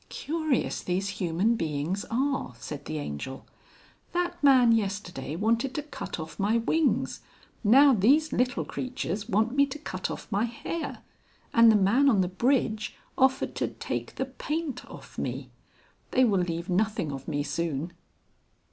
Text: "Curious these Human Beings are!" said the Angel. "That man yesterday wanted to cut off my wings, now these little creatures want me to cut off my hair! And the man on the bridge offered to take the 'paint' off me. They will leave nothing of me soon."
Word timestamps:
"Curious 0.09 0.81
these 0.81 1.09
Human 1.09 1.53
Beings 1.53 2.05
are!" 2.09 2.55
said 2.57 2.85
the 2.85 2.97
Angel. 2.97 3.45
"That 4.13 4.43
man 4.43 4.71
yesterday 4.71 5.35
wanted 5.35 5.75
to 5.75 5.83
cut 5.83 6.19
off 6.19 6.39
my 6.39 6.57
wings, 6.57 7.19
now 7.63 7.93
these 7.93 8.33
little 8.33 8.65
creatures 8.65 9.29
want 9.29 9.51
me 9.55 9.67
to 9.67 9.77
cut 9.77 10.09
off 10.09 10.25
my 10.31 10.45
hair! 10.45 11.03
And 11.53 11.71
the 11.71 11.75
man 11.75 12.09
on 12.09 12.21
the 12.21 12.27
bridge 12.27 12.95
offered 13.15 13.53
to 13.57 13.67
take 13.67 14.15
the 14.15 14.25
'paint' 14.25 14.89
off 14.89 15.19
me. 15.19 15.51
They 16.09 16.25
will 16.25 16.41
leave 16.41 16.67
nothing 16.67 17.11
of 17.11 17.27
me 17.27 17.43
soon." 17.43 17.93